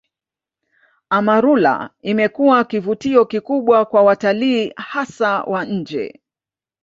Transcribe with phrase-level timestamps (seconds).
[1.09, 6.21] Amarula imekuwa kivutio kikubwa kwa watalii hasa wa nje